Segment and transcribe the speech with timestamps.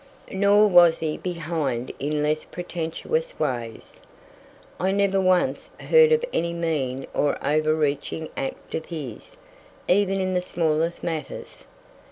[0.31, 4.01] Nor was he behind in less pretentious ways.
[4.79, 9.37] I never once heard of any mean or over reaching act of his,
[9.87, 11.65] even in the smallest matters.